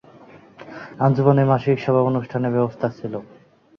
[0.99, 3.13] আঞ্জুমানের মাসিক সভা অনুষ্ঠানের ব্যবস্থা ছিল।